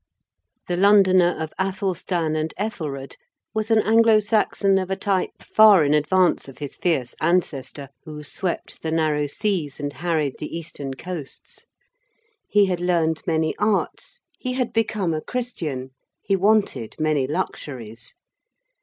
The 0.67 0.77
Londoner 0.77 1.37
of 1.39 1.53
Athelstan 1.59 2.35
and 2.35 2.55
Ethelred 2.57 3.17
was 3.53 3.69
an 3.69 3.83
Anglo 3.83 4.19
Saxon 4.19 4.79
of 4.79 4.89
a 4.89 4.95
type 4.95 5.43
far 5.43 5.85
in 5.85 5.93
advance 5.93 6.47
of 6.47 6.57
his 6.57 6.75
fierce 6.75 7.13
ancestor 7.21 7.87
who 8.03 8.23
swept 8.23 8.81
the 8.81 8.89
narrow 8.89 9.27
seas 9.27 9.79
and 9.79 9.93
harried 9.93 10.39
the 10.39 10.57
eastern 10.57 10.95
coasts. 10.95 11.67
He 12.49 12.65
had 12.65 12.81
learned 12.81 13.21
many 13.27 13.55
arts: 13.59 14.21
he 14.39 14.53
had 14.53 14.73
become 14.73 15.13
a 15.13 15.21
Christian: 15.21 15.91
he 16.23 16.35
wanted 16.35 16.95
many 16.97 17.27
luxuries. 17.27 18.15